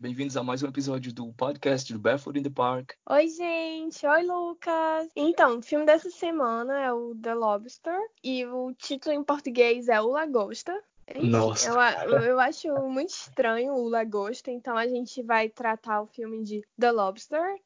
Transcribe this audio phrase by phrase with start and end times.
[0.00, 2.92] Bem-vindos a mais um episódio do podcast do Barefoot in the Park.
[3.10, 4.06] Oi, gente.
[4.06, 5.10] Oi, Lucas.
[5.14, 10.00] Então, o filme dessa semana é o The Lobster e o título em português é
[10.00, 10.82] O Lagosta.
[11.22, 11.68] Nossa.
[12.06, 16.66] Eu, eu acho muito estranho o Lagosta, então a gente vai tratar o filme de
[16.78, 17.60] The Lobster.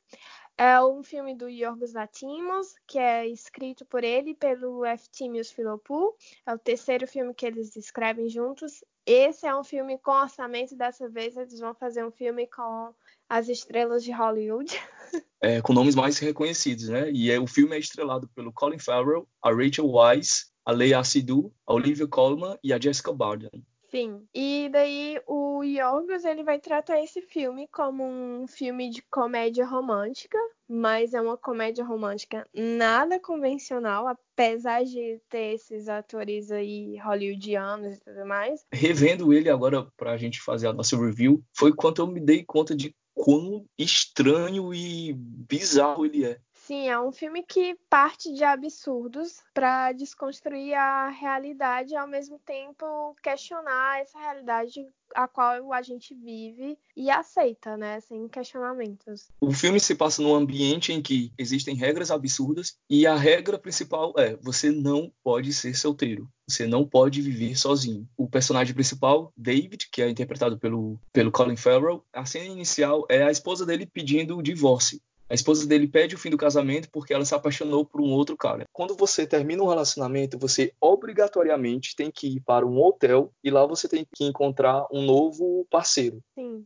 [0.57, 6.17] É um filme do Yorgos Lanthimos, que é escrito por ele e pelo Eftimios Filopou.
[6.47, 8.85] É o terceiro filme que eles escrevem juntos.
[9.05, 12.95] Esse é um filme com orçamento, dessa vez eles vão fazer um filme com
[13.29, 14.73] as estrelas de Hollywood.
[15.41, 17.13] É, com nomes mais reconhecidos, né?
[17.13, 21.53] E é, o filme é estrelado pelo Colin Farrell, a Rachel Weisz, a Leia Seydoux,
[21.67, 23.51] a Olivia Colman e a Jessica Barden.
[23.95, 24.27] Sim.
[24.35, 30.37] E daí o Yorgos ele vai tratar esse filme como um filme de comédia romântica,
[30.69, 38.01] mas é uma comédia romântica nada convencional, apesar de ter esses atores aí hollywoodianos e
[38.01, 38.65] tudo mais.
[38.73, 42.75] Revendo ele agora pra gente fazer a nossa review, foi quando eu me dei conta
[42.75, 46.41] de quão estranho e bizarro ele é.
[46.67, 52.39] Sim, é um filme que parte de absurdos para desconstruir a realidade e ao mesmo
[52.39, 59.29] tempo questionar essa realidade a qual a gente vive e aceita, né, sem questionamentos.
[59.43, 64.15] O filme se passa num ambiente em que existem regras absurdas e a regra principal
[64.17, 66.27] é você não pode ser solteiro.
[66.49, 68.09] Você não pode viver sozinho.
[68.17, 73.23] O personagem principal, David, que é interpretado pelo, pelo Colin Farrell, a cena inicial é
[73.23, 75.01] a esposa dele pedindo o divórcio.
[75.35, 78.37] A esposa dele pede o fim do casamento porque ela se apaixonou por um outro
[78.37, 78.67] cara.
[78.73, 83.67] Quando você termina um relacionamento, você obrigatoriamente tem que ir para um hotel e lá
[83.67, 86.23] você tem que encontrar um novo parceiro.
[86.37, 86.65] Sim.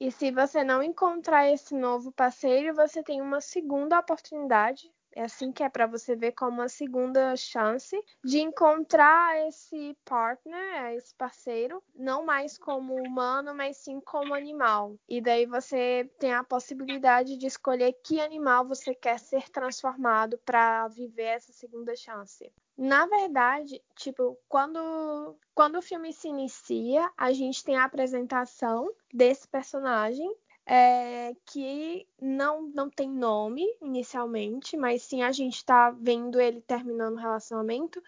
[0.00, 5.50] E se você não encontrar esse novo parceiro, você tem uma segunda oportunidade é assim
[5.50, 11.82] que é para você ver como a segunda chance de encontrar esse partner, esse parceiro,
[11.94, 14.94] não mais como humano, mas sim como animal.
[15.08, 20.86] E daí você tem a possibilidade de escolher que animal você quer ser transformado para
[20.88, 22.52] viver essa segunda chance.
[22.76, 29.48] Na verdade, tipo, quando, quando o filme se inicia, a gente tem a apresentação desse
[29.48, 30.30] personagem
[30.66, 37.14] é, que não, não tem nome inicialmente, mas sim a gente está vendo ele terminando
[37.14, 38.02] o relacionamento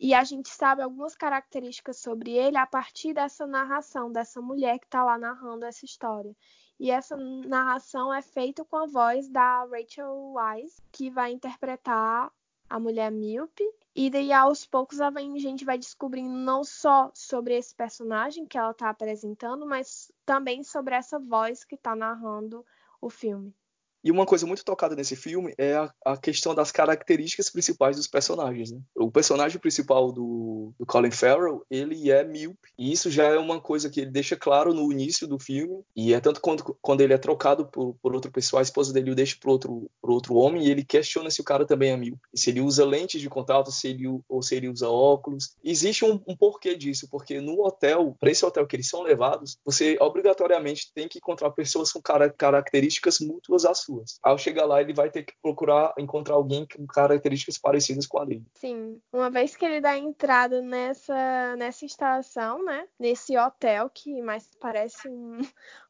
[0.00, 4.86] e a gente sabe algumas características sobre ele a partir dessa narração dessa mulher que
[4.86, 6.34] está lá narrando essa história.
[6.80, 12.32] E essa narração é feita com a voz da Rachel Weisz, que vai interpretar
[12.72, 13.62] a mulher míope
[13.94, 18.70] e daí, aos poucos, a gente vai descobrindo não só sobre esse personagem que ela
[18.70, 22.64] está apresentando, mas também sobre essa voz que está narrando
[23.02, 23.54] o filme.
[24.04, 28.08] E uma coisa muito tocada nesse filme é a, a questão das características principais dos
[28.08, 28.72] personagens.
[28.72, 28.80] Né?
[28.96, 32.70] O personagem principal do, do, Colin Farrell, ele é míope.
[32.76, 35.84] E isso já é uma coisa que ele deixa claro no início do filme.
[35.94, 39.12] E é tanto quando, quando ele é trocado por, por outra pessoa, a esposa dele
[39.12, 41.96] o deixa por outro, por outro homem e ele questiona se o cara também é
[41.96, 42.20] míope.
[42.34, 45.54] Se ele usa lentes de contato, se ele, ou se ele usa óculos.
[45.62, 49.58] Existe um, um porquê disso, porque no hotel, para esse hotel que eles são levados,
[49.64, 54.18] você obrigatoriamente tem que encontrar pessoas com cara, características mútuas às suas suas.
[54.22, 58.24] Ao chegar lá, ele vai ter que procurar encontrar alguém com características parecidas com a
[58.24, 58.44] dele.
[58.54, 59.00] Sim.
[59.12, 62.88] Uma vez que ele dá entrada nessa, nessa instalação, né?
[62.98, 65.40] Nesse hotel que mais parece um,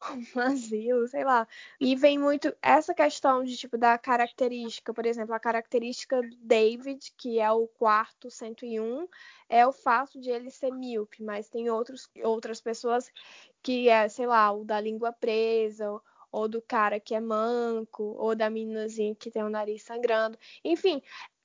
[0.35, 1.47] um asilo, sei lá.
[1.79, 4.93] E vem muito essa questão de, tipo, da característica.
[4.93, 9.07] Por exemplo, a característica do David, que é o quarto 101,
[9.49, 13.11] é o fato de ele ser míope, mas tem outros, outras pessoas
[13.61, 15.89] que é, sei lá, o da língua presa,
[16.33, 20.37] ou do cara que é manco, ou da meninazinha que tem o nariz sangrando.
[20.65, 21.01] Enfim,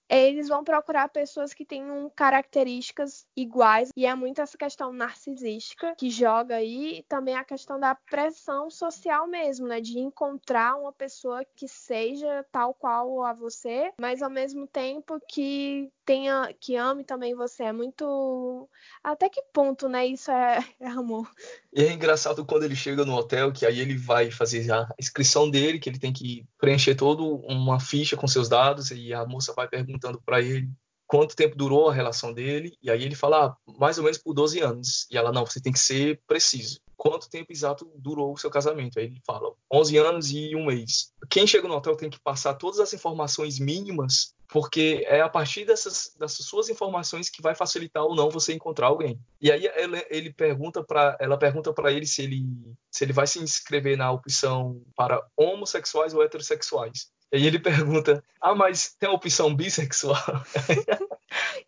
[0.09, 6.09] eles vão procurar pessoas que tenham características iguais e é muito essa questão narcisística que
[6.09, 11.45] joga aí e também a questão da pressão social mesmo, né, de encontrar uma pessoa
[11.55, 17.35] que seja tal qual a você, mas ao mesmo tempo que tenha que ame também
[17.35, 17.65] você.
[17.65, 18.67] É muito
[19.05, 21.31] até que ponto, né, isso é, é amor.
[21.71, 25.51] E é engraçado quando ele chega no hotel, que aí ele vai fazer a inscrição
[25.51, 29.53] dele, que ele tem que preencher toda uma ficha com seus dados e a moça
[29.53, 30.71] vai perguntando para ele
[31.09, 34.35] quanto tempo durou a relação dele, e aí ele fala, ah, mais ou menos por
[34.35, 35.09] 12 anos.
[35.11, 36.81] E ela, não, você tem que ser preciso.
[36.99, 38.99] Quanto tempo exato durou o seu casamento?
[38.99, 41.11] Aí ele fala, 11 anos e um mês.
[41.31, 45.65] Quem chega no hotel tem que passar todas as informações mínimas, porque é a partir
[45.65, 49.19] dessas, dessas suas informações que vai facilitar ou não você encontrar alguém.
[49.41, 52.45] E aí ele, ele pergunta para ela pergunta para ele se ele
[52.91, 57.11] se ele vai se inscrever na opção para homossexuais ou heterossexuais.
[57.33, 60.17] E aí ele pergunta: Ah, mas tem a opção bissexual?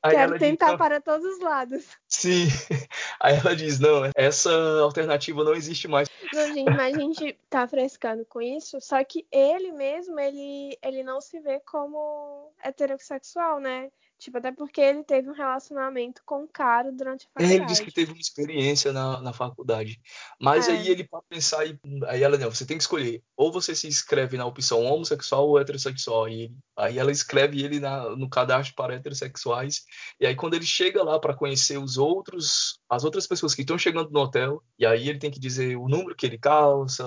[0.08, 1.84] Quero tentar diz, para todos os lados.
[2.08, 2.46] Sim.
[3.20, 6.08] Aí ela diz, não, essa alternativa não existe mais.
[6.32, 11.02] Não, gente, mas a gente tá frescando com isso, só que ele mesmo, ele, ele
[11.02, 13.90] não se vê como heterossexual, né?
[14.20, 17.52] Tipo, até porque ele teve um relacionamento com o cara durante a faculdade.
[17.52, 19.98] É, ele disse que teve uma experiência na, na faculdade.
[20.38, 20.72] Mas é.
[20.72, 21.60] aí ele, para pensar,
[22.06, 23.22] aí ela, não, você tem que escolher.
[23.34, 26.28] Ou você se inscreve na opção homossexual ou heterossexual.
[26.28, 29.86] E aí ela escreve ele na, no cadastro para heterossexuais.
[30.20, 33.78] E aí quando ele chega lá para conhecer os outros, as outras pessoas que estão
[33.78, 37.04] chegando no hotel, e aí ele tem que dizer o número que ele calça,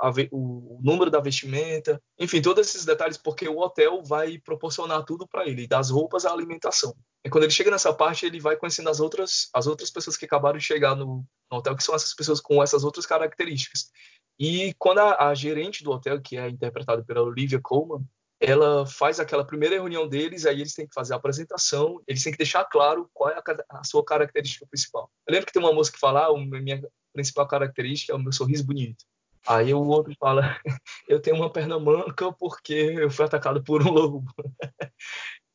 [0.00, 5.28] a, o, número da vestimenta, enfim, todos esses detalhes, porque o hotel vai proporcionar tudo
[5.28, 6.94] para ele, das roupas à alimentação.
[7.24, 10.24] E quando ele chega nessa parte, ele vai conhecendo as outras, as outras pessoas que
[10.24, 13.90] acabaram de chegar no, no hotel, que são essas pessoas com essas outras características.
[14.38, 18.02] E quando a, a gerente do hotel, que é interpretada pela Olivia Colman,
[18.40, 22.32] ela faz aquela primeira reunião deles, aí eles têm que fazer a apresentação, eles têm
[22.32, 25.10] que deixar claro qual é a, a sua característica principal.
[25.26, 26.82] Eu lembro que tem uma moça que fala, ah, minha
[27.12, 29.04] principal característica é o meu sorriso bonito.
[29.46, 30.60] Aí o outro fala,
[31.08, 34.24] eu tenho uma perna manca porque eu fui atacado por um lobo.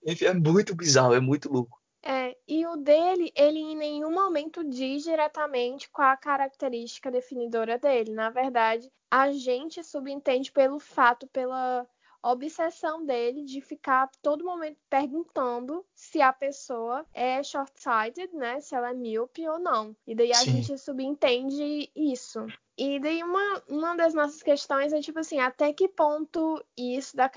[0.06, 1.80] Enfim, é muito bizarro, é muito louco.
[2.04, 8.12] É, e o dele, ele em nenhum momento diz diretamente qual a característica definidora dele.
[8.12, 11.88] Na verdade, a gente subentende pelo fato, pela
[12.32, 18.60] obsessão dele de ficar todo momento perguntando se a pessoa é short-sighted, né?
[18.60, 19.96] Se ela é míope ou não.
[20.08, 20.62] E daí a Sim.
[20.62, 22.48] gente subentende isso.
[22.78, 27.32] E daí uma, uma das nossas questões é tipo assim, até que ponto isso da,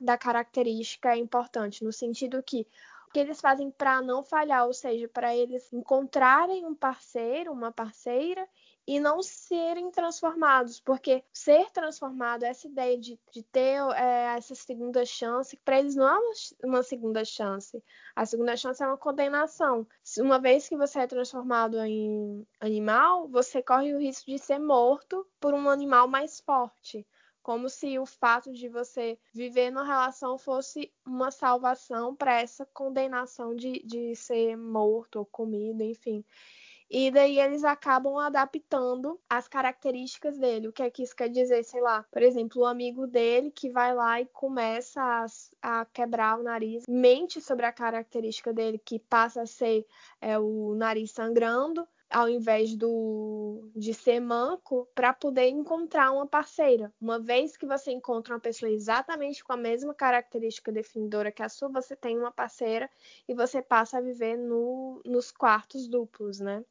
[0.00, 1.84] da característica é importante?
[1.84, 2.66] No sentido que
[3.08, 7.70] o que eles fazem para não falhar, ou seja, para eles encontrarem um parceiro, uma
[7.70, 8.46] parceira
[8.86, 15.04] e não serem transformados, porque ser transformado, essa ideia de, de ter é, essa segunda
[15.06, 16.18] chance, para eles não é
[16.62, 17.82] uma, segunda chance.
[18.14, 19.86] A segunda chance é uma condenação.
[20.18, 25.26] Uma vez que você é transformado em animal, você corre o risco de ser morto
[25.40, 27.06] por um animal mais forte.
[27.42, 33.54] Como se o fato de você viver numa relação fosse uma salvação para essa condenação
[33.54, 36.24] de, de ser morto ou comido, enfim.
[36.96, 40.68] E daí eles acabam adaptando as características dele.
[40.68, 41.64] O que é que isso quer dizer?
[41.64, 46.38] Sei lá, por exemplo, o amigo dele que vai lá e começa a, a quebrar
[46.38, 49.84] o nariz, mente sobre a característica dele, que passa a ser
[50.20, 56.94] é, o nariz sangrando, ao invés do de ser manco, para poder encontrar uma parceira.
[57.00, 61.48] Uma vez que você encontra uma pessoa exatamente com a mesma característica definidora que a
[61.48, 62.88] sua, você tem uma parceira
[63.26, 66.64] e você passa a viver no, nos quartos duplos, né?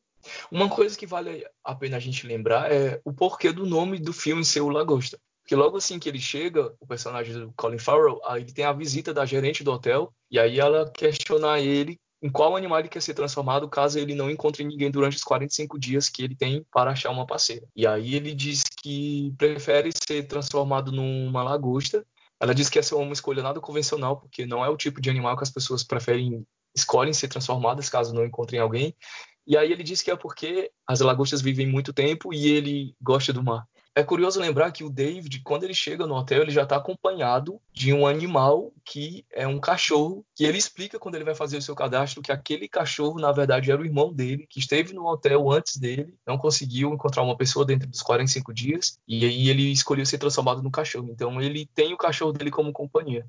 [0.52, 4.14] Uma coisa que vale a pena a gente lembrar é o porquê do nome do
[4.14, 5.20] filme ser o Lagosta.
[5.42, 8.72] Porque logo assim que ele chega, o personagem do Colin Farrell, aí ele tem a
[8.72, 13.02] visita da gerente do hotel, e aí ela questiona ele em qual animal ele quer
[13.02, 16.92] ser transformado caso ele não encontre ninguém durante os 45 dias que ele tem para
[16.92, 17.68] achar uma parceira.
[17.76, 22.06] E aí ele diz que prefere ser transformado numa lagosta.
[22.40, 25.10] Ela diz que essa é uma escolha nada convencional, porque não é o tipo de
[25.10, 28.96] animal que as pessoas preferem escolhem ser transformadas caso não encontrem alguém.
[29.46, 33.34] E aí ele diz que é porque as lagostas vivem muito tempo e ele gosta
[33.34, 33.68] do mar.
[33.96, 37.62] É curioso lembrar que o David, quando ele chega no hotel, ele já está acompanhado
[37.72, 41.62] de um animal que é um cachorro, que ele explica quando ele vai fazer o
[41.62, 45.52] seu cadastro que aquele cachorro, na verdade, era o irmão dele, que esteve no hotel
[45.52, 50.08] antes dele, não conseguiu encontrar uma pessoa dentro dos 45 dias, e aí ele escolheu
[50.08, 51.10] ser transformado no cachorro.
[51.12, 53.28] Então ele tem o cachorro dele como companhia.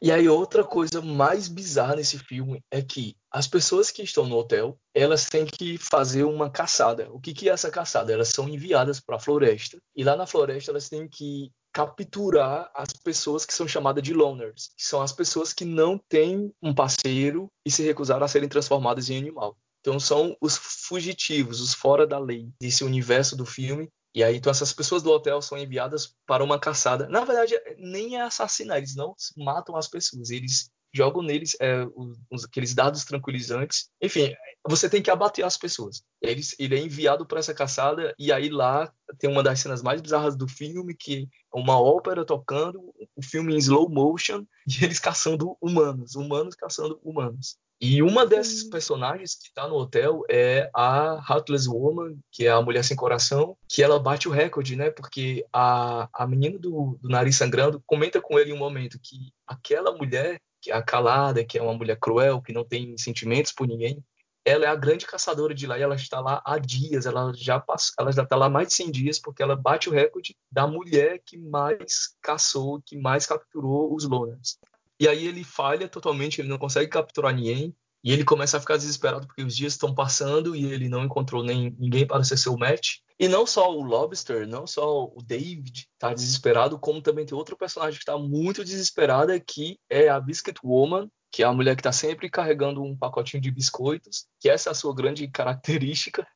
[0.00, 4.36] E aí outra coisa mais bizarra nesse filme é que as pessoas que estão no
[4.36, 7.08] hotel, elas têm que fazer uma caçada.
[7.12, 8.12] O que, que é essa caçada?
[8.12, 12.92] Elas são enviadas para a floresta e lá na floresta elas têm que capturar as
[12.92, 17.48] pessoas que são chamadas de loners, que são as pessoas que não têm um parceiro
[17.64, 19.56] e se recusaram a serem transformadas em animal.
[19.80, 24.50] Então são os fugitivos, os fora da lei desse universo do filme e aí, então,
[24.50, 27.08] essas pessoas do hotel são enviadas para uma caçada.
[27.08, 31.86] Na verdade, nem é assassinar, eles não matam as pessoas, eles jogam neles é,
[32.30, 33.88] os, aqueles dados tranquilizantes.
[34.02, 34.34] Enfim,
[34.66, 36.02] você tem que abater as pessoas.
[36.20, 40.00] Eles, ele é enviado para essa caçada, e aí lá tem uma das cenas mais
[40.00, 44.98] bizarras do filme, que é uma ópera tocando, o filme em slow motion, e eles
[44.98, 47.56] caçando humanos, humanos caçando humanos.
[47.80, 52.60] E uma dessas personagens que está no hotel é a Heartless Woman, que é a
[52.60, 54.90] mulher sem coração, que ela bate o recorde, né?
[54.90, 59.32] Porque a, a menina do, do nariz sangrando comenta com ele em um momento que
[59.46, 63.50] aquela mulher, que é a calada, que é uma mulher cruel, que não tem sentimentos
[63.50, 64.04] por ninguém,
[64.44, 67.60] ela é a grande caçadora de lá e ela está lá há dias, ela já
[67.60, 70.66] passou, ela já está lá mais de 100 dias porque ela bate o recorde da
[70.66, 74.58] mulher que mais caçou, que mais capturou os loners.
[74.98, 77.74] E aí ele falha totalmente, ele não consegue capturar ninguém.
[78.02, 81.44] E ele começa a ficar desesperado porque os dias estão passando e ele não encontrou
[81.44, 82.96] nem ninguém para ser seu match.
[83.18, 87.58] E não só o Lobster, não só o David está desesperado, como também tem outro
[87.58, 91.80] personagem que está muito desesperada, que é a Biscuit Woman, que é a mulher que
[91.80, 96.26] está sempre carregando um pacotinho de biscoitos, que essa é a sua grande característica.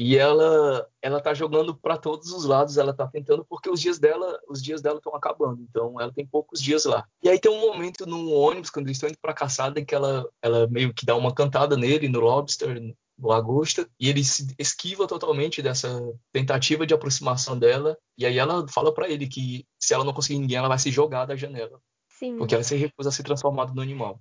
[0.00, 3.98] E ela ela tá jogando para todos os lados, ela tá tentando porque os dias
[3.98, 5.60] dela, os dias dela estão acabando.
[5.60, 7.04] Então ela tem poucos dias lá.
[7.20, 9.96] E aí tem um momento no ônibus quando eles estão indo para caçada em que
[9.96, 14.54] ela ela meio que dá uma cantada nele no Lobster, no Lagosta, e ele se
[14.56, 16.00] esquiva totalmente dessa
[16.32, 17.98] tentativa de aproximação dela.
[18.16, 20.92] E aí ela fala para ele que se ela não conseguir ninguém, ela vai se
[20.92, 21.80] jogar da janela.
[22.08, 22.36] Sim.
[22.36, 24.20] Porque ela se recusa a ser transformada no animal.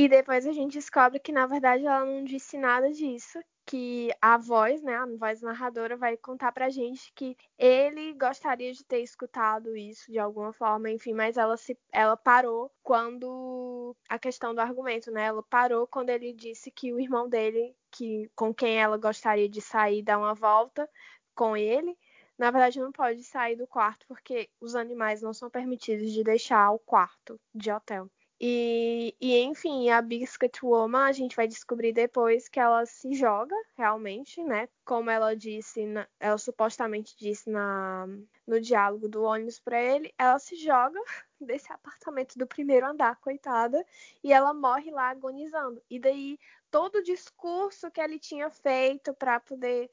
[0.00, 4.38] E depois a gente descobre que, na verdade, ela não disse nada disso, que a
[4.38, 9.76] voz, né, a voz narradora vai contar pra gente que ele gostaria de ter escutado
[9.76, 15.10] isso de alguma forma, enfim, mas ela se ela parou quando a questão do argumento,
[15.10, 15.24] né?
[15.24, 19.60] Ela parou quando ele disse que o irmão dele, que com quem ela gostaria de
[19.60, 20.88] sair dar uma volta
[21.34, 21.98] com ele,
[22.38, 26.70] na verdade não pode sair do quarto porque os animais não são permitidos de deixar
[26.70, 28.08] o quarto de hotel.
[28.40, 33.54] E, e, enfim, a Biscuit Woman, a gente vai descobrir depois que ela se joga
[33.76, 34.68] realmente, né?
[34.84, 38.06] Como ela disse, na, ela supostamente disse na,
[38.46, 41.00] no diálogo do ônibus para ele, ela se joga
[41.40, 43.84] desse apartamento do primeiro andar, coitada,
[44.22, 45.82] e ela morre lá agonizando.
[45.90, 46.38] E daí
[46.70, 49.90] todo o discurso que ele tinha feito para poder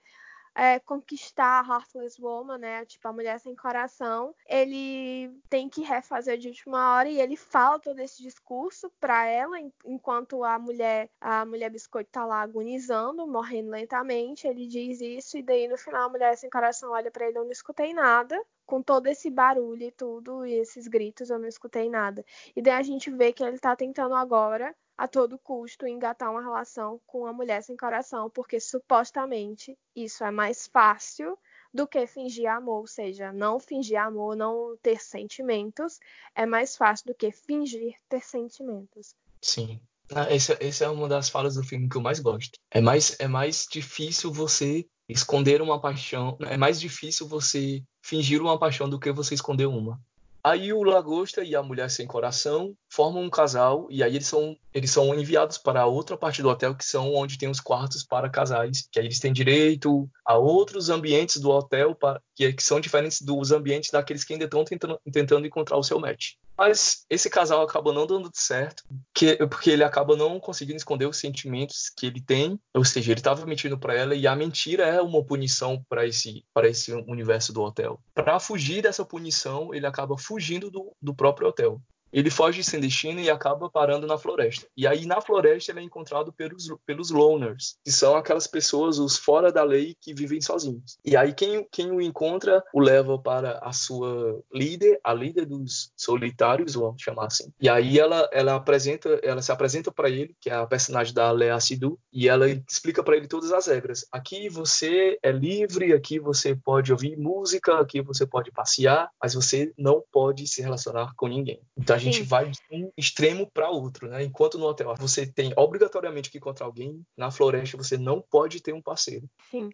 [0.56, 2.86] é, conquistar a Heartless Woman, né?
[2.86, 4.34] Tipo, a mulher sem coração.
[4.48, 9.58] Ele tem que refazer de última hora e ele fala todo esse discurso para ela,
[9.86, 14.48] enquanto a mulher, a mulher biscoito tá lá agonizando, morrendo lentamente.
[14.48, 17.44] Ele diz isso e daí no final a mulher sem coração olha para ele, eu
[17.44, 21.90] não escutei nada com todo esse barulho e tudo, e esses gritos, eu não escutei
[21.90, 22.26] nada.
[22.56, 26.42] E daí a gente vê que ele tá tentando agora a todo custo engatar uma
[26.42, 31.38] relação com uma mulher sem coração, porque supostamente isso é mais fácil
[31.74, 36.00] do que fingir amor, ou seja, não fingir amor, não ter sentimentos,
[36.34, 39.14] é mais fácil do que fingir ter sentimentos.
[39.42, 39.80] Sim.
[40.14, 42.58] Ah, essa, essa é uma das falas do filme que eu mais gosto.
[42.72, 48.58] É mais, é mais difícil você esconder uma paixão, é mais difícil você fingir uma
[48.58, 50.00] paixão do que você esconder uma.
[50.44, 54.56] Aí o Lagosta e a mulher sem coração formam um casal e aí eles são,
[54.74, 58.30] eles são enviados para outra parte do hotel que são onde tem os quartos para
[58.30, 62.80] casais, que aí eles têm direito a outros ambientes do hotel para, que, que são
[62.80, 66.36] diferentes dos ambientes daqueles que ainda estão tentando, tentando encontrar o seu match.
[66.58, 68.84] Mas esse casal acaba não dando certo,
[69.14, 73.20] que, porque ele acaba não conseguindo esconder os sentimentos que ele tem, ou seja, ele
[73.20, 77.52] estava mentindo para ela e a mentira é uma punição para esse, para esse universo
[77.52, 78.00] do hotel.
[78.14, 81.82] Para fugir dessa punição, ele acaba fugindo do, do próprio hotel
[82.16, 84.66] ele foge sem destino e acaba parando na floresta.
[84.78, 89.18] E aí na floresta ele é encontrado pelos, pelos loners, que são aquelas pessoas, os
[89.18, 90.98] fora da lei, que vivem sozinhos.
[91.04, 95.92] E aí quem, quem o encontra o leva para a sua líder, a líder dos
[95.98, 97.52] solitários, vamos chamar assim.
[97.60, 101.30] E aí ela, ela apresenta, ela se apresenta para ele, que é a personagem da
[101.32, 104.06] Lea Sidhu, e ela explica para ele todas as regras.
[104.10, 109.74] Aqui você é livre, aqui você pode ouvir música, aqui você pode passear, mas você
[109.78, 111.60] não pode se relacionar com ninguém.
[111.78, 112.24] Então a gente Sim.
[112.24, 114.24] vai de um extremo para outro, né?
[114.24, 118.74] Enquanto no hotel você tem obrigatoriamente que encontrar alguém, na floresta você não pode ter
[118.74, 119.30] um parceiro.
[119.50, 119.70] Sim.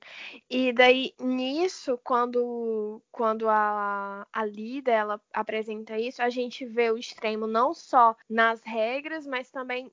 [0.49, 6.97] E daí nisso, quando quando a, a líder ela apresenta isso, a gente vê o
[6.97, 9.91] extremo não só nas regras, mas também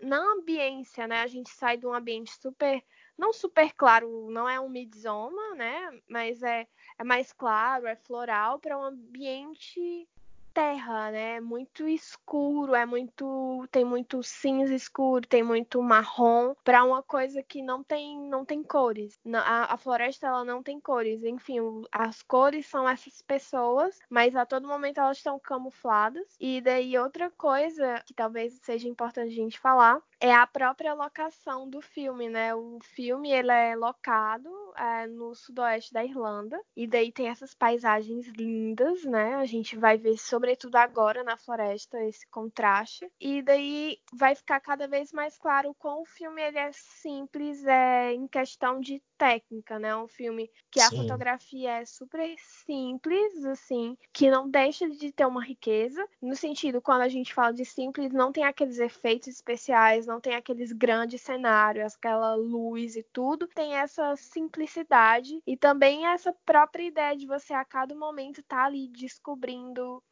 [0.00, 1.22] na ambiência, né?
[1.22, 2.82] A gente sai de um ambiente super
[3.20, 6.00] não super claro, não é um midzoma, né?
[6.08, 6.66] Mas é,
[6.98, 10.08] é mais claro, é floral para um ambiente
[10.52, 11.36] terra, né?
[11.36, 17.42] É muito escuro, é muito tem muito cinza escuro, tem muito marrom para uma coisa
[17.42, 19.18] que não tem não tem cores.
[19.34, 21.22] A, a floresta ela não tem cores.
[21.24, 21.58] Enfim,
[21.92, 26.26] as cores são essas pessoas, mas a todo momento elas estão camufladas.
[26.38, 31.68] E daí outra coisa que talvez seja importante a gente falar é a própria locação
[31.68, 32.54] do filme, né?
[32.54, 38.26] O filme ele é locado é, no sudoeste da Irlanda e daí tem essas paisagens
[38.28, 39.36] lindas, né?
[39.36, 44.86] A gente vai ver sobretudo agora na floresta esse contraste e daí vai ficar cada
[44.86, 49.94] vez mais claro como o filme ele é simples é, em questão de técnica, né?
[49.94, 50.86] Um filme que Sim.
[50.86, 56.06] a fotografia é super simples, assim, que não deixa de ter uma riqueza.
[56.22, 60.34] No sentido, quando a gente fala de simples, não tem aqueles efeitos especiais, não tem
[60.34, 63.46] aqueles grandes cenários, aquela luz e tudo.
[63.46, 68.64] Tem essa simplicidade e também essa própria ideia de você a cada momento estar tá
[68.64, 70.02] ali descobrindo.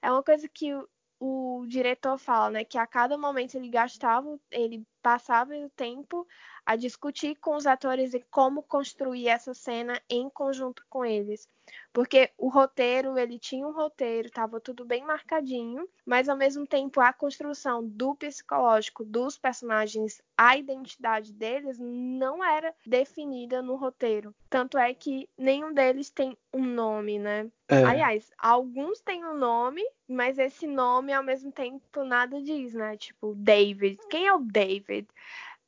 [0.00, 0.72] É uma coisa que
[1.20, 6.26] o diretor fala, né, que a cada momento ele gastava, ele passava o tempo
[6.64, 11.48] a discutir com os atores e como construir essa cena em conjunto com eles.
[11.92, 17.00] Porque o roteiro, ele tinha um roteiro, estava tudo bem marcadinho, mas ao mesmo tempo
[17.00, 24.34] a construção do psicológico dos personagens, a identidade deles não era definida no roteiro.
[24.48, 27.50] Tanto é que nenhum deles tem um nome, né?
[27.68, 27.84] É.
[27.84, 32.96] Aliás, alguns têm um nome, mas esse nome ao mesmo tempo nada diz, né?
[32.96, 33.98] Tipo, David.
[34.08, 34.87] Quem é o David?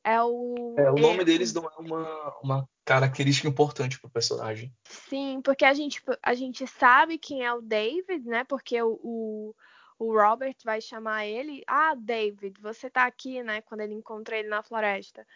[0.03, 0.75] É o.
[0.79, 4.73] É, o nome é, deles não é uma, uma característica importante pro personagem.
[4.85, 8.45] Sim, porque a gente, a gente sabe quem é o David, né?
[8.45, 9.55] Porque o, o,
[9.99, 11.63] o Robert vai chamar ele.
[11.67, 13.61] Ah, David, você tá aqui, né?
[13.61, 15.27] Quando ele encontra ele na floresta.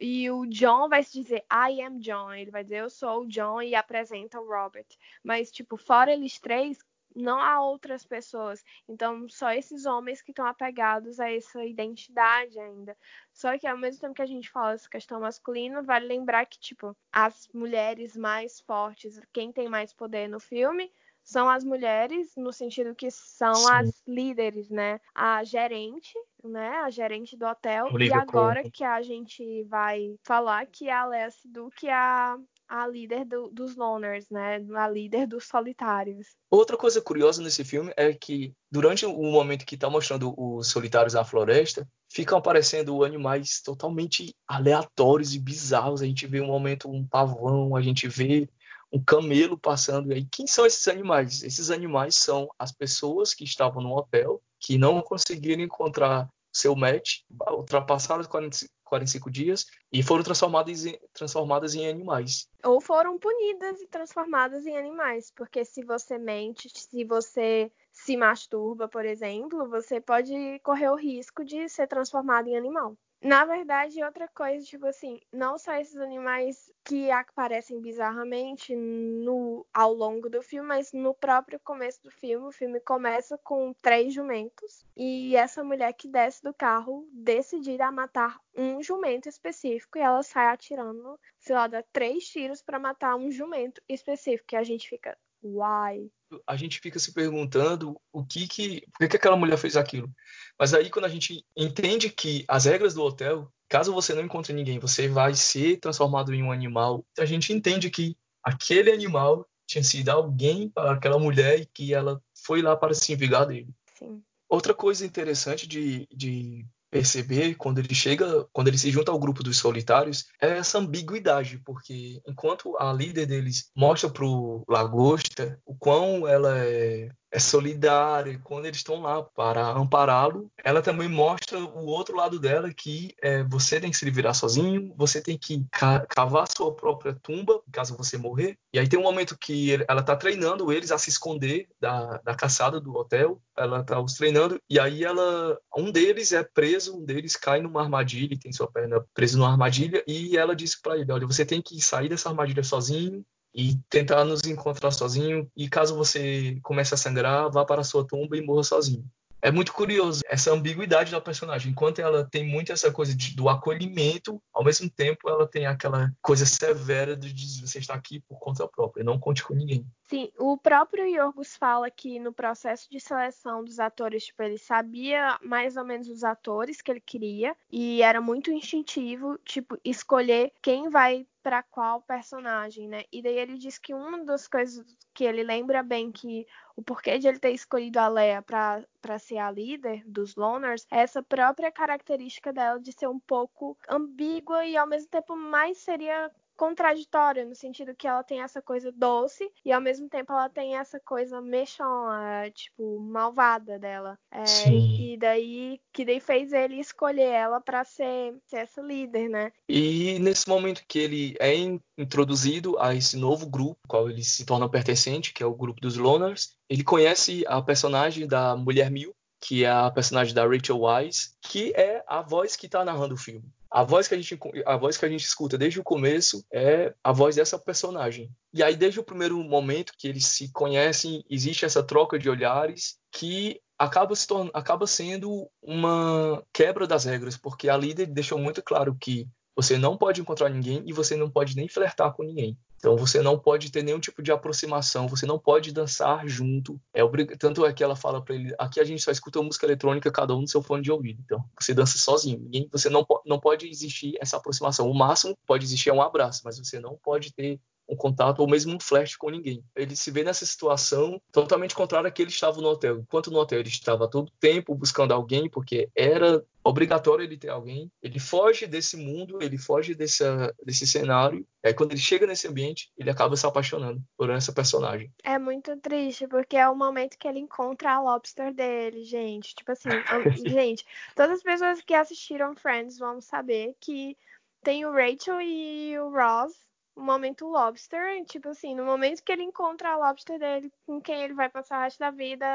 [0.00, 2.32] E o John vai se dizer I am John.
[2.32, 4.86] Ele vai dizer eu sou o John e apresenta o Robert.
[5.22, 6.78] Mas, tipo, fora eles três,
[7.14, 8.62] não há outras pessoas.
[8.88, 12.96] Então, só esses homens que estão apegados a essa identidade ainda.
[13.32, 16.58] Só que ao mesmo tempo que a gente fala essa questão masculina, vale lembrar que,
[16.58, 20.90] tipo, as mulheres mais fortes, quem tem mais poder no filme,
[21.24, 23.72] são as mulheres, no sentido que são Sim.
[23.72, 25.00] as líderes, né?
[25.14, 26.68] A gerente, né?
[26.78, 27.86] A gerente do hotel.
[27.92, 32.36] Olivia e agora que a gente vai falar que a Alessia Duque é a
[32.72, 34.56] a líder do, dos loners, né?
[34.74, 36.28] A líder dos solitários.
[36.50, 41.12] Outra coisa curiosa nesse filme é que durante o momento que está mostrando os solitários
[41.12, 46.00] na floresta, ficam aparecendo animais totalmente aleatórios e bizarros.
[46.00, 48.48] A gente vê um momento um pavão, a gente vê
[48.90, 50.10] um camelo passando.
[50.10, 51.42] E aí, quem são esses animais?
[51.42, 57.20] Esses animais são as pessoas que estavam no hotel, que não conseguiram encontrar seu match,
[57.50, 58.56] ultrapassaram os 40,
[58.92, 62.46] 45 dias e foram transformadas em, transformadas em animais.
[62.62, 68.86] Ou foram punidas e transformadas em animais, porque se você mente, se você se masturba,
[68.88, 72.94] por exemplo, você pode correr o risco de ser transformado em animal.
[73.24, 79.94] Na verdade, outra coisa, tipo assim, não só esses animais que aparecem bizarramente no, ao
[79.94, 82.48] longo do filme, mas no próprio começo do filme.
[82.48, 87.92] O filme começa com três jumentos e essa mulher que desce do carro decidida a
[87.92, 93.14] matar um jumento específico e ela sai atirando, sei lá, dá três tiros para matar
[93.14, 94.52] um jumento específico.
[94.52, 96.10] E a gente fica, why?
[96.46, 100.10] A gente fica se perguntando o que que, por que, que aquela mulher fez aquilo.
[100.58, 104.52] Mas aí quando a gente entende que as regras do hotel, caso você não encontre
[104.52, 109.82] ninguém, você vai ser transformado em um animal, a gente entende que aquele animal tinha
[109.82, 113.68] sido alguém para aquela mulher e que ela foi lá para se vingar dele.
[113.98, 114.22] Sim.
[114.48, 119.42] Outra coisa interessante de, de perceber quando ele chega, quando ele se junta ao grupo
[119.42, 126.28] dos solitários, é essa ambiguidade, porque enquanto a líder deles mostra pro Lagosta o quão
[126.28, 128.38] ela é é solidária.
[128.44, 133.42] Quando eles estão lá para ampará-lo, ela também mostra o outro lado dela, que é,
[133.44, 135.64] você tem que se virar sozinho, você tem que
[136.08, 138.58] cavar sua própria tumba, caso você morrer.
[138.72, 142.34] E aí tem um momento que ela está treinando eles a se esconder da, da
[142.34, 143.40] caçada do hotel.
[143.56, 147.82] Ela está os treinando e aí ela, um deles é preso, um deles cai numa
[147.82, 151.62] armadilha, tem sua perna presa numa armadilha e ela disse para ele, olha, você tem
[151.62, 155.50] que sair dessa armadilha sozinho e tentar nos encontrar sozinho.
[155.56, 159.04] E caso você comece a sangrar, vá para a sua tumba e morra sozinho.
[159.44, 161.72] É muito curioso essa ambiguidade da personagem.
[161.72, 166.12] Enquanto ela tem muito essa coisa de, do acolhimento, ao mesmo tempo ela tem aquela
[166.22, 169.84] coisa severa de dizer você está aqui por conta própria, não conte com ninguém.
[170.12, 175.38] Sim, o próprio Yorgos fala que no processo de seleção dos atores, tipo, ele sabia
[175.42, 180.90] mais ou menos os atores que ele queria e era muito instintivo, tipo, escolher quem
[180.90, 183.04] vai para qual personagem, né?
[183.10, 186.46] E daí ele diz que uma das coisas que ele lembra bem que
[186.76, 191.00] o porquê de ele ter escolhido a Leia para ser a líder dos Loners é
[191.00, 196.30] essa própria característica dela de ser um pouco ambígua e ao mesmo tempo mais seria
[196.56, 200.76] contraditória, no sentido que ela tem essa coisa doce e ao mesmo tempo ela tem
[200.76, 204.18] essa coisa mexona, tipo, malvada dela.
[204.30, 209.52] É, e daí que daí fez ele escolher ela para ser, ser essa líder, né?
[209.68, 211.54] E nesse momento que ele é
[211.98, 215.96] introduzido a esse novo grupo, qual ele se torna pertencente, que é o grupo dos
[215.96, 221.32] Loners, ele conhece a personagem da Mulher Mil, que é a personagem da Rachel Wise,
[221.40, 223.44] que é a voz que está narrando o filme.
[223.72, 226.92] A voz que a gente a voz que a gente escuta desde o começo é
[227.02, 228.30] a voz dessa personagem.
[228.52, 232.98] E aí desde o primeiro momento que eles se conhecem, existe essa troca de olhares
[233.10, 238.62] que acaba se tornando, acaba sendo uma quebra das regras, porque a líder deixou muito
[238.62, 242.56] claro que você não pode encontrar ninguém e você não pode nem flertar com ninguém.
[242.82, 246.80] Então você não pode ter nenhum tipo de aproximação, você não pode dançar junto.
[246.92, 247.36] É obrig...
[247.38, 250.34] Tanto é que ela fala para ele: aqui a gente só escuta música eletrônica, cada
[250.34, 251.22] um no seu fone de ouvido.
[251.24, 252.40] Então você dança sozinho.
[252.40, 252.68] Ninguém...
[252.72, 253.22] Você não, po...
[253.24, 254.90] não pode existir essa aproximação.
[254.90, 257.60] O máximo que pode existir é um abraço, mas você não pode ter
[257.92, 259.62] um contato ou mesmo um flash com ninguém.
[259.76, 262.98] Ele se vê nessa situação totalmente contrária que ele estava no hotel.
[262.98, 267.90] Enquanto no hotel ele estava todo tempo buscando alguém, porque era obrigatório ele ter alguém.
[268.02, 270.24] Ele foge desse mundo, ele foge desse,
[270.64, 271.46] desse cenário.
[271.62, 275.12] Aí quando ele chega nesse ambiente, ele acaba se apaixonando por essa personagem.
[275.22, 279.54] É muito triste, porque é o momento que ele encontra a lobster dele, gente.
[279.54, 279.88] Tipo assim,
[280.48, 284.16] gente, todas as pessoas que assistiram Friends vão saber que
[284.62, 286.54] tem o Rachel e o Ross
[286.94, 291.22] o momento lobster, tipo assim, no momento que ele encontra a lobster dele com quem
[291.22, 292.46] ele vai passar o resto da vida,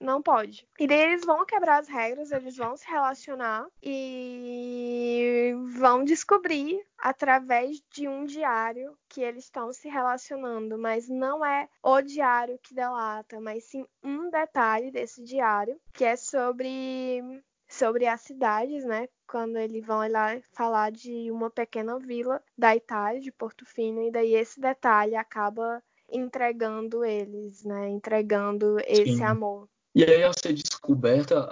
[0.00, 0.66] não pode.
[0.78, 7.82] E daí eles vão quebrar as regras, eles vão se relacionar e vão descobrir através
[7.92, 13.40] de um diário que eles estão se relacionando, mas não é o diário que delata,
[13.40, 17.22] mas sim um detalhe desse diário, que é sobre
[17.68, 19.08] sobre as cidades, né?
[19.26, 24.34] Quando eles vão lá falar de uma pequena vila da Itália, de Portofino, e daí
[24.34, 27.88] esse detalhe acaba entregando eles, né?
[27.88, 29.22] Entregando esse Sim.
[29.22, 29.68] amor.
[29.94, 31.48] E aí, ao ser descoberta,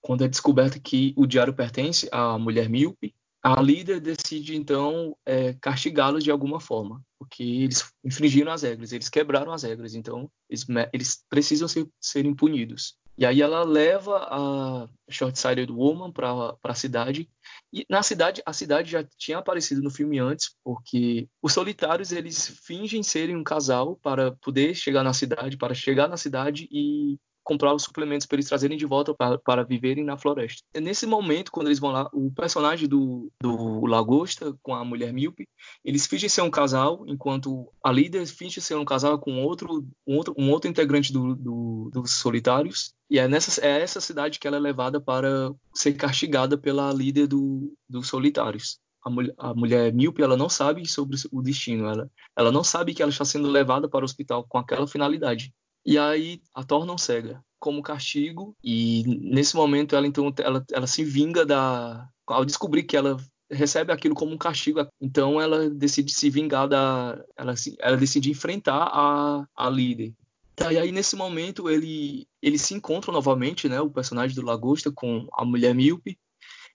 [0.00, 5.52] quando é descoberta que o diário pertence à mulher míope, a líder decide então é,
[5.54, 10.64] castigá-los de alguma forma, porque eles infringiram as regras, eles quebraram as regras, então eles,
[10.92, 12.96] eles precisam ser, serem punidos.
[13.16, 17.28] E aí ela leva a Short-Sighted Woman para a cidade.
[17.72, 22.48] E na cidade, a cidade já tinha aparecido no filme antes, porque os solitários eles
[22.64, 27.74] fingem serem um casal para poder chegar na cidade, para chegar na cidade e comprar
[27.74, 30.62] os suplementos para eles trazerem de volta para, para viverem na floresta.
[30.74, 35.12] E nesse momento, quando eles vão lá, o personagem do, do Lagosta com a mulher
[35.12, 35.48] míope,
[35.84, 40.16] eles fingem ser um casal, enquanto a líder finge ser um casal com outro, um
[40.16, 42.94] outro, um outro integrante do, do, dos solitários.
[43.10, 47.26] E é, nessa, é essa cidade que ela é levada para ser castigada pela líder
[47.26, 48.78] do, dos solitários.
[49.04, 52.94] A mulher, a mulher míope ela não sabe sobre o destino, ela, ela não sabe
[52.94, 55.52] que ela está sendo levada para o hospital com aquela finalidade
[55.84, 58.56] e aí a tornam cega como castigo.
[58.62, 63.16] E nesse momento ela então ela, ela se vinga da ao descobrir que ela
[63.50, 64.86] recebe aquilo como um castigo.
[65.00, 70.12] Então ela decide se vingar da ela, ela decide enfrentar a, a líder.
[70.54, 74.92] Tá, e aí nesse momento ele ele se encontra novamente né o personagem do Lagosta
[74.92, 76.18] com a mulher míope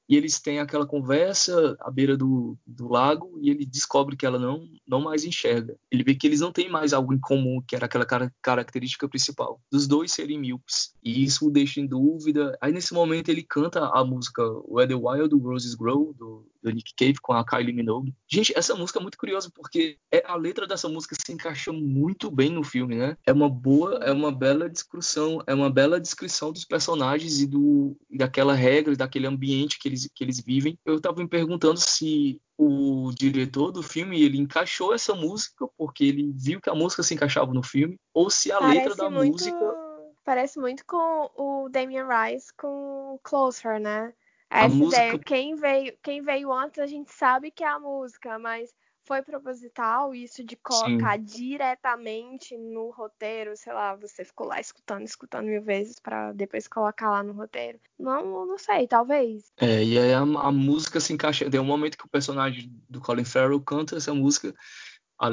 [0.10, 4.40] e eles têm aquela conversa à beira do, do lago e ele descobre que ela
[4.40, 5.76] não, não mais enxerga.
[5.92, 9.08] Ele vê que eles não têm mais algo em comum, que era aquela cara, característica
[9.08, 10.94] principal, dos dois serem míopes.
[11.04, 12.58] E isso o deixa em dúvida.
[12.62, 16.94] Aí nesse momento ele canta a música Where the Wild Roses Grow, do, do Nick
[16.96, 18.14] Cave com a Kylie Minogue.
[18.28, 22.30] Gente, essa música é muito curiosa porque é, a letra dessa música se encaixa muito
[22.30, 23.18] bem no filme, né?
[23.26, 27.96] É uma boa, é uma bela descrição, é uma bela descrição dos personagens e do
[28.10, 30.78] daquela regra, daquele ambiente que eles que eles vivem.
[30.86, 36.32] Eu estava me perguntando se o diretor do filme ele encaixou essa música porque ele
[36.36, 39.34] viu que a música se encaixava no filme ou se a Parece letra da muito...
[39.34, 39.88] música
[40.26, 44.14] parece muito com o Damien Rice com Closer, né?
[44.50, 45.04] Essa música...
[45.04, 49.22] ideia, quem veio, quem veio antes a gente sabe que é a música, mas foi
[49.22, 51.24] proposital isso de colocar Sim.
[51.24, 57.10] diretamente no roteiro, sei lá, você ficou lá escutando, escutando mil vezes para depois colocar
[57.10, 57.80] lá no roteiro.
[57.98, 59.46] Não, não sei, talvez.
[59.58, 63.00] É, e aí a, a música se encaixa, tem um momento que o personagem do
[63.00, 64.54] Colin Farrell canta essa música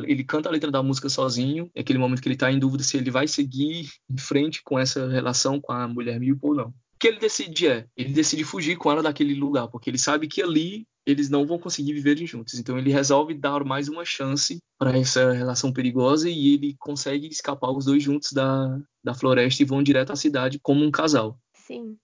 [0.04, 2.82] ele canta a letra da música sozinho, é aquele momento que ele está em dúvida
[2.82, 6.74] se ele vai seguir em frente com essa relação com a mulher Milpo ou não.
[7.04, 10.42] Que ele decide é, ele decide fugir com ela daquele lugar, porque ele sabe que
[10.42, 12.58] ali eles não vão conseguir viver juntos.
[12.58, 17.70] Então ele resolve dar mais uma chance para essa relação perigosa e ele consegue escapar
[17.72, 21.38] os dois juntos da, da floresta e vão direto à cidade como um casal.
[21.52, 21.98] Sim.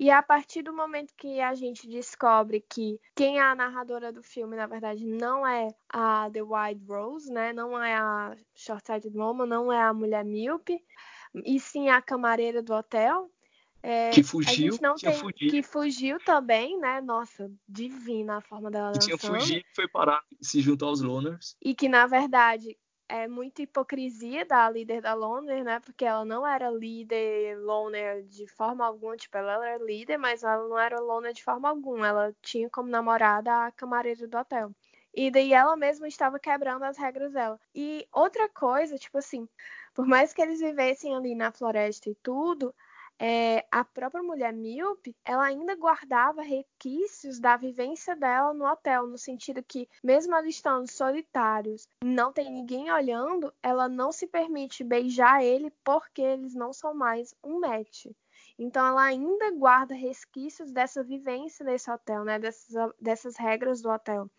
[0.00, 4.22] E a partir do momento que a gente descobre que quem é a narradora do
[4.22, 7.52] filme, na verdade, não é a The White Rose, né?
[7.52, 10.82] Não é a Short-Sighted Woman, não é a mulher míope,
[11.44, 13.30] e sim a camareira do hotel,
[13.82, 17.00] é, que fugiu, a não tem, que fugiu também, né?
[17.00, 21.56] Nossa, divina a forma dela que tinha fugido, foi parar, se juntou aos loners.
[21.62, 22.76] E que na verdade
[23.08, 25.80] é muita hipocrisia da líder da Loner, né?
[25.80, 30.68] Porque ela não era líder Loner de forma alguma, tipo, ela era líder, mas ela
[30.68, 32.08] não era Loner de forma alguma.
[32.08, 34.72] Ela tinha como namorada a camareira do hotel.
[35.14, 37.58] E daí ela mesma estava quebrando as regras dela.
[37.74, 39.48] E outra coisa, tipo assim,
[39.94, 42.74] por mais que eles vivessem ali na floresta e tudo,
[43.18, 49.16] é, a própria mulher míope, ela ainda guardava requisitos da vivência dela no hotel, no
[49.16, 55.42] sentido que, mesmo ela estando solitários, não tem ninguém olhando, ela não se permite beijar
[55.42, 58.06] ele porque eles não são mais um match.
[58.58, 62.38] Então ela ainda guarda resquícios dessa vivência nesse hotel, né?
[62.38, 64.30] Dessas, dessas regras do hotel.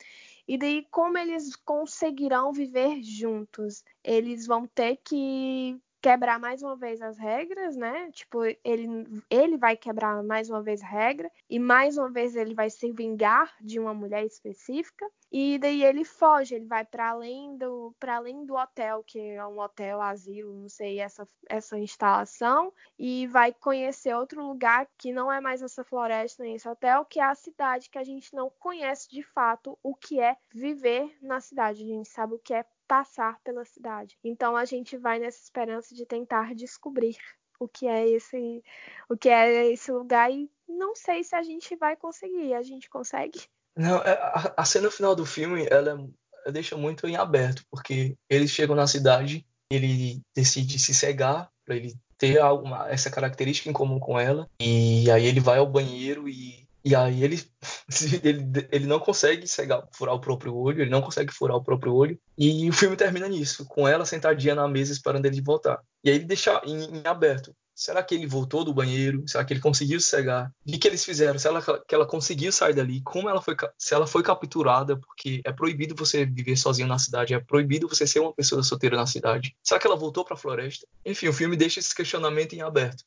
[0.47, 3.83] E daí, como eles conseguirão viver juntos?
[4.03, 8.09] Eles vão ter que quebrar mais uma vez as regras, né?
[8.11, 8.87] Tipo, ele,
[9.29, 12.89] ele vai quebrar mais uma vez a regra e mais uma vez ele vai se
[12.93, 15.05] vingar de uma mulher específica.
[15.29, 19.45] E daí ele foge, ele vai para além do para além do hotel, que é
[19.45, 25.29] um hotel, asilo, não sei, essa essa instalação e vai conhecer outro lugar que não
[25.29, 28.49] é mais essa floresta nem esse hotel, que é a cidade que a gente não
[28.49, 31.83] conhece de fato o que é viver na cidade.
[31.83, 34.17] A gente sabe o que é passar pela cidade.
[34.23, 37.17] Então a gente vai nessa esperança de tentar descobrir
[37.59, 38.63] o que é esse
[39.09, 42.53] o que é esse lugar e não sei se a gente vai conseguir.
[42.53, 43.39] A gente consegue?
[43.75, 46.07] Não, é, a, a cena final do filme ela
[46.51, 51.93] deixa muito em aberto, porque eles chegam na cidade, ele decide se cegar para ele
[52.17, 56.66] ter alguma, essa característica em comum com ela, e aí ele vai ao banheiro e
[56.87, 57.43] e aí ele,
[58.23, 61.93] ele, ele não consegue cegar, furar o próprio olho, ele não consegue furar o próprio
[61.93, 62.17] olho.
[62.37, 65.81] E o filme termina nisso, com ela sentadinha na mesa esperando ele voltar.
[66.01, 67.53] E aí ele deixa em, em aberto.
[67.75, 69.23] Será que ele voltou do banheiro?
[69.27, 70.49] Será que ele conseguiu cegar?
[70.65, 71.37] O que, que eles fizeram?
[71.37, 73.01] Se ela, que ela conseguiu sair dali?
[73.01, 73.55] Como ela foi?
[73.77, 74.97] Se ela foi capturada?
[74.97, 77.33] Porque é proibido você viver sozinho na cidade.
[77.33, 79.55] É proibido você ser uma pessoa solteira na cidade.
[79.61, 80.87] Será que ela voltou para a floresta?
[81.05, 83.03] Enfim, o filme deixa esse questionamento em aberto.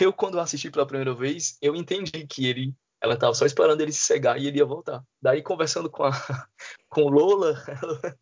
[0.00, 3.92] Eu, quando assisti pela primeira vez, eu entendi que ele ela estava só esperando ele
[3.92, 5.02] se cegar e ele ia voltar.
[5.20, 6.10] Daí, conversando com, a,
[6.88, 8.00] com Lola, ela,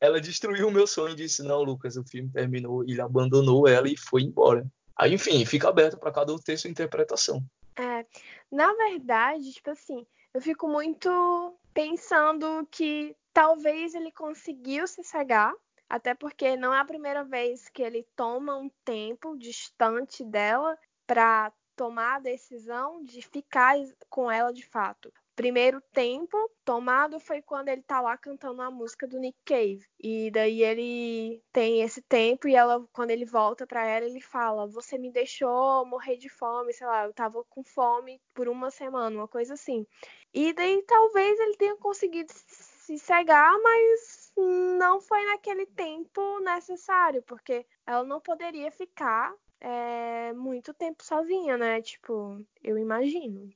[0.00, 3.88] ela destruiu o meu sonho e disse: Não, Lucas, o filme terminou, ele abandonou ela
[3.88, 4.66] e foi embora.
[4.96, 7.44] Aí, enfim, fica aberto para cada um ter sua interpretação.
[7.78, 8.06] É,
[8.50, 15.54] na verdade, tipo assim, eu fico muito pensando que talvez ele conseguiu se cegar,
[15.88, 21.52] até porque não é a primeira vez que ele toma um tempo distante dela para
[21.76, 23.76] tomar a decisão de ficar
[24.08, 25.12] com ela de fato.
[25.36, 26.34] Primeiro tempo
[26.64, 29.86] tomado foi quando ele tá lá cantando a música do Nick Cave.
[30.00, 34.66] E daí ele tem esse tempo e ela, quando ele volta para ela, ele fala:
[34.66, 39.14] "Você me deixou morrer de fome, sei lá, eu tava com fome por uma semana,
[39.14, 39.86] uma coisa assim".
[40.32, 44.32] E daí talvez ele tenha conseguido se cegar, mas
[44.78, 51.80] não foi naquele tempo necessário, porque ela não poderia ficar é, muito tempo sozinha, né?
[51.82, 53.50] Tipo, eu imagino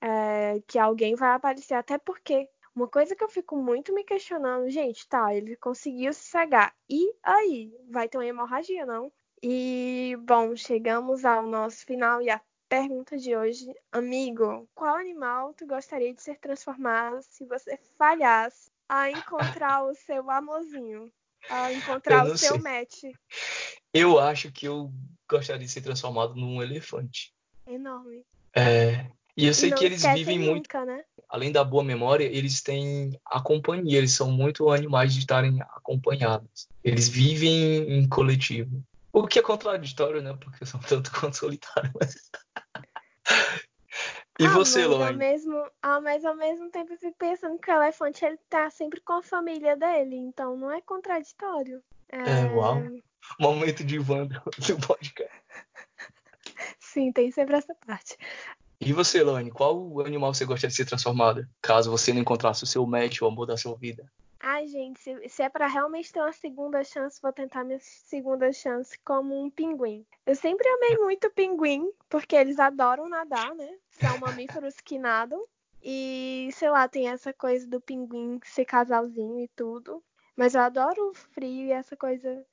[0.00, 4.68] é, que alguém vai aparecer, até porque uma coisa que eu fico muito me questionando,
[4.68, 6.74] gente, tá, ele conseguiu se cegar.
[6.90, 7.72] E aí?
[7.88, 9.12] Vai ter uma hemorragia, não?
[9.42, 13.72] E, bom, chegamos ao nosso final e a pergunta de hoje.
[13.92, 20.28] Amigo, qual animal tu gostaria de ser transformado se você falhasse a encontrar o seu
[20.30, 21.12] amorzinho?
[21.48, 22.60] A encontrar o seu sei.
[22.60, 23.02] match?
[23.92, 24.92] Eu acho que eu
[25.28, 27.32] gostaria de ser transformado num elefante.
[27.66, 28.24] Enorme.
[28.54, 29.06] É.
[29.36, 30.96] E eu sei e que eles vivem nunca, muito.
[30.96, 31.04] Né?
[31.28, 36.68] Além da boa memória, eles têm a companhia, eles são muito animais de estarem acompanhados.
[36.82, 38.82] Eles vivem em coletivo.
[39.12, 40.36] O que é contraditório, né?
[40.40, 41.92] Porque são tanto quanto solitários.
[41.98, 42.16] Mas...
[44.38, 45.04] e ah, você, Lone?
[45.04, 48.68] Ao mesmo, ah, mas ao mesmo tempo eu fico pensando que o elefante ele tá
[48.68, 51.80] sempre com a família dele, então não é contraditório.
[52.10, 52.82] É, é uau.
[53.38, 55.32] Momento de Wanda do podcast.
[56.80, 58.16] Sim, tem sempre essa parte.
[58.80, 62.66] E você, Lone, qual animal você gostaria de ser transformada, caso você não encontrasse o
[62.66, 64.04] seu match ou o amor da sua vida?
[64.46, 68.52] Ai, gente, se, se é para realmente ter uma segunda chance, vou tentar minha segunda
[68.52, 70.04] chance como um pinguim.
[70.26, 73.78] Eu sempre amei muito pinguim, porque eles adoram nadar, né?
[73.90, 75.42] São mamíferos que nadam.
[75.82, 80.02] E, sei lá, tem essa coisa do pinguim ser casalzinho e tudo.
[80.36, 82.44] Mas eu adoro o frio e essa coisa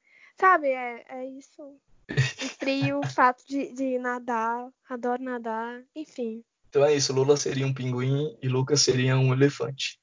[0.41, 1.61] Sabe, é, é isso.
[2.09, 6.43] O frio, o fato de, de nadar, adoro nadar, enfim.
[6.67, 9.99] Então é isso, Lula seria um pinguim e Lucas seria um elefante.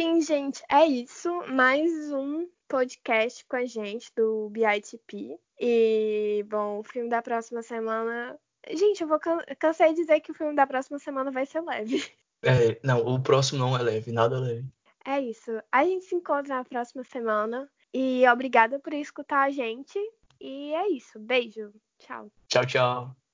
[0.00, 1.28] Sim, gente, é isso.
[1.48, 5.38] Mais um podcast com a gente do BITP.
[5.60, 8.34] E, bom, o filme da próxima semana.
[8.70, 9.44] Gente, eu vou can...
[9.58, 12.02] cansei de dizer que o filme da próxima semana vai ser leve.
[12.42, 14.64] É, não, o próximo não é leve, nada leve.
[15.04, 15.50] É isso.
[15.70, 17.70] A gente se encontra na próxima semana.
[17.92, 19.98] E obrigada por escutar a gente.
[20.40, 21.18] E é isso.
[21.18, 21.74] Beijo.
[21.98, 22.32] Tchau.
[22.48, 23.19] Tchau, tchau.